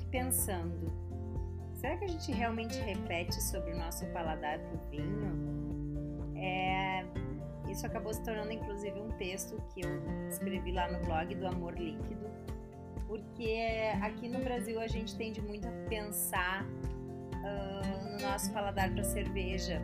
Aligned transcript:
aqui 0.00 0.06
pensando: 0.06 0.92
será 1.74 1.96
que 1.96 2.04
a 2.04 2.08
gente 2.08 2.32
realmente 2.32 2.78
reflete 2.80 3.40
sobre 3.42 3.72
o 3.72 3.78
nosso 3.78 4.06
paladar 4.06 4.58
para 4.58 4.74
o 4.74 4.90
vinho? 4.90 5.50
É, 6.36 7.04
isso 7.68 7.86
acabou 7.86 8.12
se 8.12 8.22
tornando 8.22 8.52
inclusive 8.52 8.98
um 8.98 9.10
texto 9.12 9.62
que 9.74 9.82
eu 9.84 9.90
escrevi 10.28 10.72
lá 10.72 10.90
no 10.90 11.04
blog 11.04 11.34
do 11.34 11.46
Amor 11.46 11.78
Líquido, 11.78 12.30
porque 13.06 13.92
aqui 14.02 14.28
no 14.28 14.40
Brasil 14.40 14.80
a 14.80 14.86
gente 14.86 15.16
tende 15.16 15.40
muito 15.42 15.68
a 15.68 15.70
pensar 15.88 16.64
uh, 16.64 18.10
no 18.10 18.26
nosso 18.26 18.52
paladar 18.52 18.90
para 18.92 19.04
cerveja. 19.04 19.80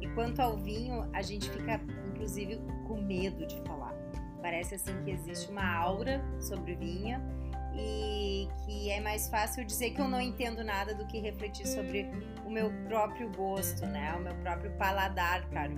E 0.00 0.06
quanto 0.08 0.40
ao 0.40 0.58
vinho, 0.58 1.08
a 1.14 1.22
gente 1.22 1.48
fica 1.50 1.80
inclusive 2.10 2.60
com 2.86 3.00
medo 3.00 3.46
de 3.46 3.58
falar. 3.62 3.94
Parece 4.42 4.74
assim 4.74 4.92
que 5.02 5.10
existe 5.10 5.50
uma 5.50 5.66
aura 5.74 6.22
sobre 6.38 6.74
o 6.74 6.78
vinho 6.78 7.35
e 7.78 8.48
que 8.64 8.90
é 8.90 9.00
mais 9.00 9.28
fácil 9.28 9.64
dizer 9.64 9.90
que 9.90 10.00
eu 10.00 10.08
não 10.08 10.20
entendo 10.20 10.64
nada 10.64 10.94
do 10.94 11.06
que 11.06 11.18
refletir 11.18 11.66
sobre 11.66 12.10
o 12.44 12.50
meu 12.50 12.70
próprio 12.88 13.30
gosto, 13.32 13.84
né? 13.86 14.14
O 14.14 14.20
meu 14.20 14.34
próprio 14.36 14.70
paladar, 14.72 15.48
caro 15.50 15.74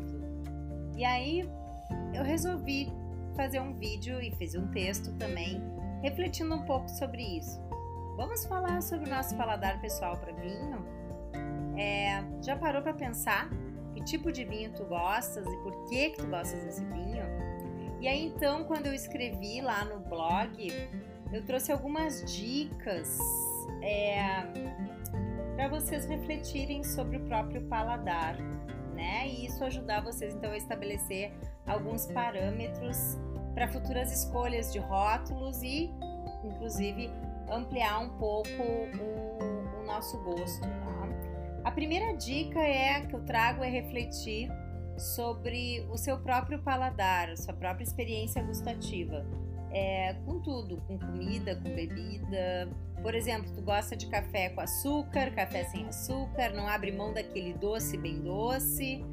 E 0.97 1.05
aí 1.05 1.49
eu 2.15 2.23
resolvi 2.23 2.93
fazer 3.35 3.61
um 3.61 3.75
vídeo 3.75 4.21
e 4.21 4.31
fiz 4.33 4.55
um 4.55 4.69
texto 4.69 5.13
também 5.17 5.63
refletindo 6.03 6.55
um 6.55 6.65
pouco 6.65 6.89
sobre 6.89 7.23
isso. 7.23 7.61
Vamos 8.17 8.45
falar 8.47 8.83
sobre 8.83 9.09
o 9.09 9.11
nosso 9.11 9.37
paladar 9.37 9.81
pessoal 9.81 10.17
para 10.17 10.33
vinho? 10.33 10.85
É, 11.77 12.21
já 12.43 12.57
parou 12.57 12.83
para 12.83 12.93
pensar 12.93 13.49
que 13.95 14.03
tipo 14.03 14.33
de 14.33 14.45
vinho 14.45 14.73
tu 14.73 14.85
gostas 14.85 15.47
e 15.47 15.57
por 15.59 15.85
que 15.89 16.11
que 16.11 16.19
tu 16.19 16.27
gostas 16.27 16.65
desse 16.65 16.85
vinho? 16.85 17.25
E 18.01 18.07
aí 18.07 18.27
então, 18.27 18.65
quando 18.65 18.87
eu 18.87 18.95
escrevi 18.95 19.61
lá 19.61 19.85
no 19.85 20.01
blog, 20.01 20.69
eu 21.33 21.45
trouxe 21.45 21.71
algumas 21.71 22.25
dicas 22.33 23.19
é, 23.83 24.19
para 25.55 25.69
vocês 25.69 26.07
refletirem 26.07 26.83
sobre 26.83 27.19
o 27.19 27.21
próprio 27.27 27.63
paladar, 27.69 28.37
né? 28.95 29.29
E 29.29 29.47
isso 29.47 29.63
ajudar 29.65 30.03
vocês 30.03 30.35
então 30.35 30.51
a 30.51 30.57
estabelecer 30.57 31.33
alguns 31.67 32.07
parâmetros 32.07 33.19
para 33.55 33.69
futuras 33.69 34.13
escolhas 34.13 34.73
de 34.73 34.79
rótulos 34.79 35.63
e, 35.63 35.91
inclusive, 36.45 37.11
ampliar 37.51 38.01
um 38.01 38.11
pouco 38.19 38.49
o, 38.49 39.81
o 39.81 39.87
nosso 39.87 40.17
gosto. 40.23 40.63
Tá? 40.63 40.89
A 41.65 41.71
primeira 41.71 42.17
dica 42.17 42.61
é 42.61 43.05
que 43.07 43.15
eu 43.15 43.25
trago 43.25 43.63
é 43.63 43.69
refletir 43.69 44.49
sobre 44.97 45.87
o 45.91 45.97
seu 45.97 46.19
próprio 46.19 46.63
paladar, 46.63 47.37
sua 47.37 47.55
própria 47.55 47.85
experiência 47.85 48.43
gustativa. 48.43 49.27
É, 49.71 50.15
com 50.25 50.41
tudo, 50.41 50.79
com 50.87 50.99
comida, 50.99 51.57
com 51.57 51.75
bebida. 51.75 52.69
Por 53.03 53.15
exemplo, 53.15 53.53
tu 53.55 53.63
gosta 53.63 53.95
de 53.95 54.07
café 54.07 54.49
com 54.51 54.61
açúcar, 54.61 55.31
café 55.35 55.65
sem 55.65 55.87
açúcar, 55.87 56.51
não 56.55 56.67
abre 56.67 56.91
mão 56.91 57.13
daquele 57.13 57.53
doce 57.53 57.97
bem 57.97 58.21
doce 58.21 59.05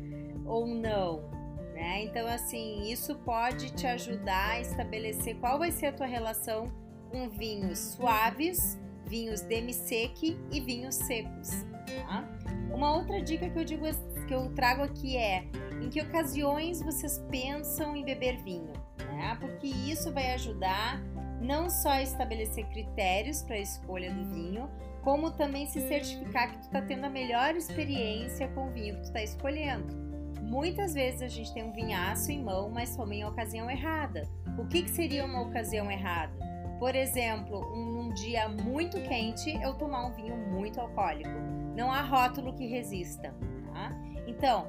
ou 0.45 0.65
não, 0.65 1.29
né? 1.73 2.03
Então, 2.03 2.27
assim, 2.27 2.89
isso 2.89 3.15
pode 3.19 3.73
te 3.73 3.85
ajudar 3.85 4.51
a 4.51 4.61
estabelecer 4.61 5.35
qual 5.35 5.59
vai 5.59 5.71
ser 5.71 5.87
a 5.87 5.93
tua 5.93 6.05
relação 6.05 6.71
com 7.11 7.29
vinhos 7.29 7.77
suaves, 7.79 8.79
vinhos 9.05 9.41
demi-sec 9.41 10.37
e 10.51 10.61
vinhos 10.61 10.95
secos, 10.95 11.49
tá? 11.85 12.27
Uma 12.73 12.95
outra 12.95 13.21
dica 13.21 13.49
que 13.49 13.59
eu 13.59 13.63
digo 13.63 13.85
que 14.27 14.33
eu 14.33 14.53
trago 14.53 14.83
aqui 14.83 15.15
é 15.17 15.45
em 15.81 15.89
que 15.89 16.01
ocasiões 16.01 16.81
vocês 16.81 17.23
pensam 17.29 17.95
em 17.95 18.03
beber 18.03 18.37
vinho, 18.43 18.73
né? 19.03 19.37
Porque 19.39 19.67
isso 19.67 20.11
vai 20.11 20.33
ajudar 20.33 21.01
não 21.41 21.69
só 21.69 21.89
a 21.89 22.01
estabelecer 22.01 22.65
critérios 22.67 23.41
para 23.41 23.55
a 23.55 23.59
escolha 23.59 24.11
do 24.11 24.25
vinho, 24.33 24.69
como 25.03 25.31
também 25.31 25.67
se 25.67 25.79
certificar 25.87 26.51
que 26.51 26.57
tu 26.57 26.63
está 26.63 26.81
tendo 26.81 27.05
a 27.05 27.09
melhor 27.09 27.55
experiência 27.55 28.47
com 28.49 28.67
o 28.67 28.71
vinho 28.71 28.95
que 28.95 29.01
tu 29.01 29.07
está 29.07 29.21
escolhendo. 29.21 30.05
Muitas 30.41 30.93
vezes 30.93 31.21
a 31.21 31.27
gente 31.27 31.53
tem 31.53 31.63
um 31.63 31.71
vinhaço 31.71 32.31
em 32.31 32.43
mão, 32.43 32.69
mas 32.69 32.95
toma 32.95 33.13
em 33.13 33.25
ocasião 33.25 33.69
errada. 33.69 34.27
O 34.57 34.65
que, 34.67 34.83
que 34.83 34.89
seria 34.89 35.25
uma 35.25 35.41
ocasião 35.41 35.91
errada? 35.91 36.33
Por 36.79 36.95
exemplo, 36.95 37.59
um, 37.73 38.01
um 38.01 38.13
dia 38.13 38.47
muito 38.49 39.01
quente, 39.01 39.51
eu 39.61 39.73
tomar 39.73 40.05
um 40.05 40.13
vinho 40.13 40.35
muito 40.35 40.79
alcoólico. 40.79 41.29
Não 41.75 41.91
há 41.91 42.01
rótulo 42.01 42.53
que 42.53 42.67
resista. 42.67 43.33
Tá? 43.73 43.91
Então, 44.27 44.67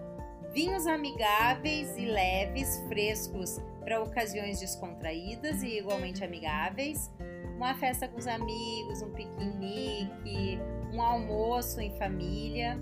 Vinhos 0.56 0.87
amigáveis 0.87 1.99
e 1.99 2.06
leves, 2.06 2.83
frescos 2.89 3.61
para 3.81 4.03
ocasiões 4.03 4.59
descontraídas 4.59 5.62
e 5.62 5.81
igualmente 5.81 6.25
amigáveis. 6.25 7.12
Uma 7.56 7.75
festa 7.75 8.09
com 8.09 8.19
os 8.19 8.27
amigos, 8.27 9.03
um 9.03 9.11
piquenique, 9.11 10.59
um 10.95 11.03
almoço 11.03 11.78
em 11.78 11.95
família. 11.99 12.81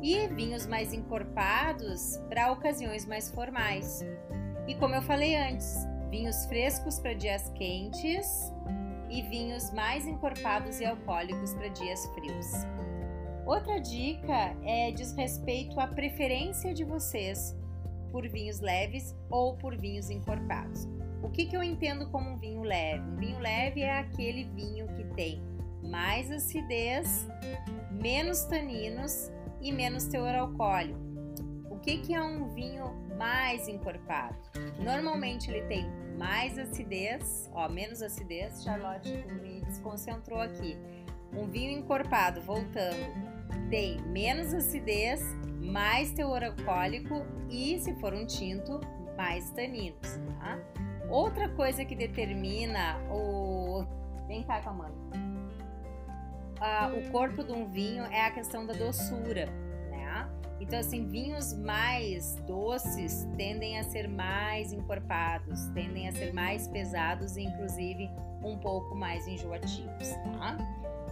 E 0.00 0.28
vinhos 0.28 0.68
mais 0.68 0.92
encorpados 0.92 2.16
para 2.28 2.52
ocasiões 2.52 3.04
mais 3.04 3.28
formais. 3.28 4.04
E 4.68 4.76
como 4.76 4.94
eu 4.94 5.02
falei 5.02 5.34
antes, 5.34 5.84
vinhos 6.08 6.46
frescos 6.46 7.00
para 7.00 7.12
dias 7.12 7.48
quentes 7.56 8.52
e 9.10 9.22
vinhos 9.22 9.72
mais 9.72 10.06
encorpados 10.06 10.78
e 10.78 10.84
alcoólicos 10.84 11.54
para 11.54 11.66
dias 11.70 12.06
frios. 12.14 12.52
Outra 13.46 13.80
dica 13.80 14.56
é 14.64 14.90
diz 14.90 15.12
respeito 15.12 15.78
à 15.78 15.86
preferência 15.86 16.74
de 16.74 16.82
vocês 16.82 17.56
por 18.10 18.26
vinhos 18.28 18.58
leves 18.58 19.14
ou 19.30 19.56
por 19.56 19.76
vinhos 19.76 20.10
encorpados. 20.10 20.88
O 21.22 21.30
que, 21.30 21.46
que 21.46 21.56
eu 21.56 21.62
entendo 21.62 22.10
como 22.10 22.30
um 22.30 22.36
vinho 22.36 22.62
leve? 22.62 23.00
Um 23.08 23.16
vinho 23.16 23.38
leve 23.38 23.82
é 23.82 24.00
aquele 24.00 24.44
vinho 24.50 24.88
que 24.88 25.04
tem 25.14 25.40
mais 25.80 26.28
acidez, 26.28 27.24
menos 27.92 28.42
taninos 28.46 29.30
e 29.60 29.70
menos 29.70 30.06
teor 30.06 30.34
alcoólico. 30.34 30.98
O 31.70 31.78
que, 31.78 31.98
que 31.98 32.14
é 32.14 32.20
um 32.20 32.48
vinho 32.48 32.96
mais 33.16 33.68
encorpado? 33.68 34.36
Normalmente 34.80 35.48
ele 35.52 35.62
tem 35.68 35.86
mais 36.18 36.58
acidez, 36.58 37.48
ó, 37.52 37.68
menos 37.68 38.02
acidez. 38.02 38.64
Charlotte, 38.64 39.12
me 39.40 39.60
desconcentrou 39.60 40.40
aqui. 40.40 40.76
Um 41.36 41.46
vinho 41.46 41.78
encorpado, 41.78 42.40
voltando, 42.40 43.12
tem 43.68 44.00
menos 44.02 44.54
acidez, 44.54 45.22
mais 45.60 46.12
teor 46.12 46.42
alcoólico 46.42 47.26
e, 47.50 47.78
se 47.78 47.94
for 47.96 48.14
um 48.14 48.26
tinto, 48.26 48.80
mais 49.16 49.50
taninos. 49.50 50.18
Tá? 50.38 50.58
Outra 51.08 51.48
coisa 51.48 51.84
que 51.84 51.94
determina 51.94 52.98
o. 53.10 53.84
Vem 54.26 54.42
cá 54.42 54.60
com 54.60 54.70
a 54.70 54.72
mãe. 54.72 54.92
Ah, 56.60 56.90
o 56.96 57.10
corpo 57.10 57.44
de 57.44 57.52
um 57.52 57.66
vinho 57.66 58.04
é 58.04 58.24
a 58.24 58.30
questão 58.30 58.66
da 58.66 58.72
doçura, 58.72 59.46
né? 59.90 60.28
Então, 60.58 60.78
assim, 60.78 61.06
vinhos 61.06 61.52
mais 61.52 62.36
doces 62.46 63.28
tendem 63.36 63.78
a 63.78 63.84
ser 63.84 64.08
mais 64.08 64.72
encorpados, 64.72 65.68
tendem 65.74 66.08
a 66.08 66.12
ser 66.12 66.32
mais 66.32 66.66
pesados 66.66 67.36
e, 67.36 67.42
inclusive, 67.42 68.10
um 68.42 68.58
pouco 68.58 68.94
mais 68.94 69.28
enjoativos, 69.28 70.10
tá? 70.38 70.56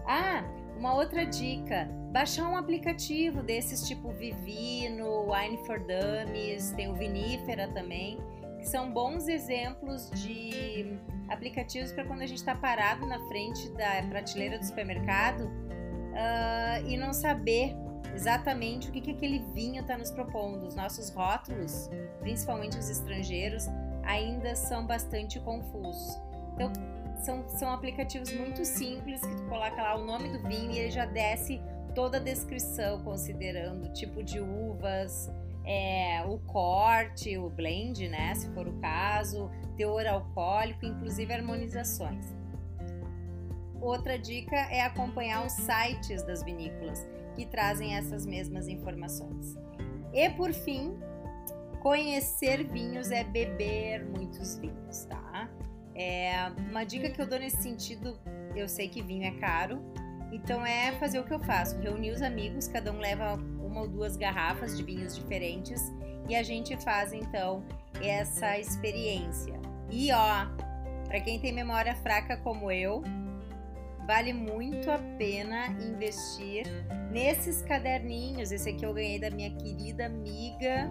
Ah, 0.06 0.44
uma 0.76 0.94
outra 0.94 1.24
dica, 1.24 1.88
baixar 2.12 2.48
um 2.48 2.56
aplicativo 2.56 3.42
desses 3.42 3.86
tipo 3.86 4.10
Vivino, 4.12 5.32
Wine 5.32 5.58
for 5.66 5.80
Dummies, 5.80 6.72
tem 6.72 6.90
o 6.90 6.94
Vinífera 6.94 7.68
também, 7.68 8.18
que 8.58 8.68
são 8.68 8.92
bons 8.92 9.28
exemplos 9.28 10.10
de 10.10 10.98
aplicativos 11.28 11.92
para 11.92 12.04
quando 12.04 12.22
a 12.22 12.26
gente 12.26 12.38
está 12.38 12.54
parado 12.54 13.06
na 13.06 13.18
frente 13.28 13.68
da 13.70 14.02
prateleira 14.08 14.58
do 14.58 14.64
supermercado 14.64 15.42
uh, 15.42 16.86
e 16.86 16.96
não 16.96 17.12
saber 17.12 17.74
exatamente 18.14 18.88
o 18.88 18.92
que, 18.92 19.00
que 19.00 19.10
aquele 19.10 19.40
vinho 19.52 19.80
está 19.80 19.98
nos 19.98 20.10
propondo. 20.10 20.66
Os 20.66 20.74
nossos 20.74 21.10
rótulos, 21.10 21.90
principalmente 22.20 22.78
os 22.78 22.88
estrangeiros, 22.88 23.66
ainda 24.02 24.54
são 24.54 24.86
bastante 24.86 25.40
confusos. 25.40 26.20
Então, 26.54 26.72
são, 27.22 27.48
são 27.48 27.70
aplicativos 27.70 28.32
muito 28.32 28.64
simples 28.64 29.20
que 29.20 29.34
tu 29.34 29.44
coloca 29.44 29.80
lá 29.82 29.96
o 29.96 30.04
nome 30.04 30.28
do 30.28 30.46
vinho 30.48 30.70
e 30.72 30.78
ele 30.78 30.90
já 30.90 31.06
desce 31.06 31.60
toda 31.94 32.18
a 32.18 32.20
descrição, 32.20 33.02
considerando 33.02 33.86
o 33.86 33.92
tipo 33.92 34.22
de 34.22 34.40
uvas, 34.40 35.30
é, 35.64 36.22
o 36.26 36.38
corte, 36.38 37.38
o 37.38 37.48
blend, 37.48 38.08
né, 38.08 38.34
se 38.34 38.48
for 38.50 38.66
o 38.66 38.72
caso, 38.80 39.50
teor 39.76 40.06
alcoólico, 40.06 40.84
inclusive 40.84 41.32
harmonizações. 41.32 42.26
Outra 43.80 44.18
dica 44.18 44.56
é 44.56 44.80
acompanhar 44.80 45.46
os 45.46 45.52
sites 45.52 46.22
das 46.22 46.42
vinícolas 46.42 47.06
que 47.34 47.44
trazem 47.46 47.94
essas 47.96 48.24
mesmas 48.24 48.68
informações. 48.68 49.56
E 50.12 50.30
por 50.30 50.52
fim, 50.52 50.96
conhecer 51.82 52.64
vinhos 52.64 53.10
é 53.10 53.24
beber 53.24 54.06
muitos 54.06 54.56
vinhos, 54.58 55.04
tá? 55.04 55.50
É, 55.94 56.50
uma 56.70 56.84
dica 56.84 57.10
que 57.10 57.20
eu 57.20 57.26
dou 57.26 57.38
nesse 57.38 57.62
sentido, 57.62 58.18
eu 58.54 58.68
sei 58.68 58.88
que 58.88 59.02
vinho 59.02 59.24
é 59.24 59.30
caro, 59.38 59.80
então 60.32 60.64
é 60.66 60.92
fazer 60.92 61.18
o 61.20 61.24
que 61.24 61.32
eu 61.32 61.38
faço, 61.38 61.78
reunir 61.78 62.10
os 62.10 62.22
amigos, 62.22 62.66
cada 62.66 62.92
um 62.92 62.98
leva 62.98 63.34
uma 63.34 63.82
ou 63.82 63.88
duas 63.88 64.16
garrafas 64.16 64.76
de 64.76 64.82
vinhos 64.82 65.14
diferentes 65.14 65.80
e 66.28 66.34
a 66.34 66.42
gente 66.42 66.76
faz 66.82 67.12
então 67.12 67.64
essa 68.02 68.58
experiência. 68.58 69.54
E 69.90 70.10
ó, 70.12 70.46
para 71.06 71.20
quem 71.20 71.38
tem 71.38 71.52
memória 71.52 71.94
fraca 71.96 72.36
como 72.38 72.70
eu, 72.70 73.02
vale 74.06 74.32
muito 74.32 74.90
a 74.90 74.98
pena 75.18 75.68
investir 75.80 76.66
nesses 77.10 77.62
caderninhos. 77.62 78.50
Esse 78.50 78.70
aqui 78.70 78.84
eu 78.84 78.92
ganhei 78.92 79.20
da 79.20 79.30
minha 79.30 79.50
querida 79.50 80.06
amiga 80.06 80.90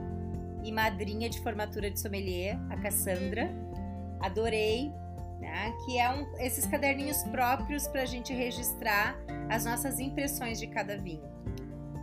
e 0.64 0.72
madrinha 0.72 1.30
de 1.30 1.42
formatura 1.42 1.92
de 1.92 2.00
sommelier, 2.00 2.58
a 2.70 2.78
Cassandra. 2.78 3.50
Adorei, 4.24 4.92
né? 5.40 5.74
Que 5.86 6.00
é 6.00 6.10
um, 6.10 6.26
esses 6.38 6.66
caderninhos 6.66 7.22
próprios 7.24 7.88
para 7.88 8.04
a 8.04 8.06
gente 8.06 8.34
registrar 8.34 9.16
as 9.50 9.66
nossas 9.66 10.00
impressões 10.00 10.60
de 10.60 10.68
cada 10.68 10.98
vinho. 10.98 11.30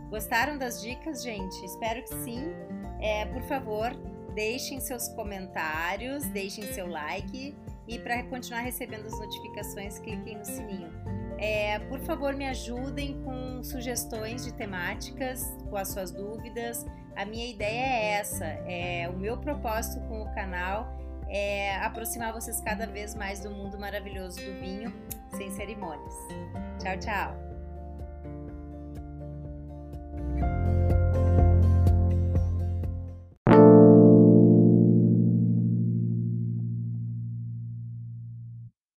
Gostaram 0.09 0.57
das 0.57 0.81
dicas, 0.81 1.23
gente? 1.23 1.65
Espero 1.65 2.03
que 2.03 2.13
sim. 2.23 2.53
É, 3.01 3.25
por 3.25 3.41
favor, 3.43 3.91
deixem 4.35 4.79
seus 4.79 5.07
comentários, 5.09 6.23
deixem 6.25 6.63
seu 6.71 6.85
like 6.85 7.55
e 7.87 7.97
para 7.97 8.21
continuar 8.23 8.61
recebendo 8.61 9.07
as 9.07 9.19
notificações, 9.19 9.97
cliquem 9.99 10.37
no 10.37 10.45
sininho. 10.45 10.91
É, 11.39 11.79
por 11.79 11.99
favor, 12.01 12.35
me 12.35 12.45
ajudem 12.45 13.19
com 13.23 13.63
sugestões 13.63 14.45
de 14.45 14.53
temáticas, 14.53 15.57
com 15.69 15.75
as 15.75 15.87
suas 15.87 16.11
dúvidas. 16.11 16.85
A 17.15 17.25
minha 17.25 17.49
ideia 17.49 17.83
é 17.83 18.13
essa: 18.19 18.45
é, 18.45 19.09
o 19.09 19.17
meu 19.17 19.37
propósito 19.37 19.99
com 20.07 20.21
o 20.21 20.35
canal 20.35 21.00
é 21.31 21.77
aproximar 21.77 22.33
vocês 22.33 22.59
cada 22.59 22.85
vez 22.85 23.15
mais 23.15 23.39
do 23.39 23.49
mundo 23.49 23.79
maravilhoso 23.79 24.37
do 24.37 24.59
vinho, 24.59 24.93
sem 25.37 25.49
cerimônias. 25.51 26.13
Tchau, 26.79 26.99
tchau! 26.99 27.50